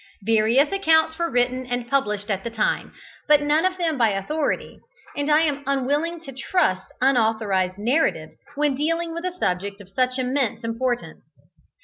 [0.25, 2.91] Various accounts were written and published at the time,
[3.27, 4.79] but none of them by authority,
[5.15, 9.89] and I am unwilling to trust to unauthorized narratives when dealing with a subject of
[9.89, 11.29] such immense importance.